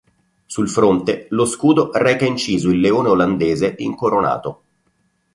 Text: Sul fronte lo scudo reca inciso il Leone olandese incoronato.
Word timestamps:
Sul 0.47 0.67
fronte 0.67 1.27
lo 1.29 1.45
scudo 1.45 1.91
reca 1.93 2.25
inciso 2.25 2.71
il 2.71 2.79
Leone 2.79 3.09
olandese 3.09 3.75
incoronato. 3.77 4.63